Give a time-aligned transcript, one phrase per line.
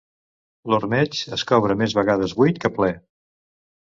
[0.73, 2.89] L'ormeig es cobra més vegades buit que ple.